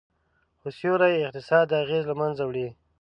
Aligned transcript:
خو 0.59 0.67
سیوري 0.77 1.19
اقتصاد 1.27 1.63
دا 1.71 1.77
اغیز 1.83 2.03
له 2.07 2.15
منځه 2.21 2.43
وړي 2.45 2.67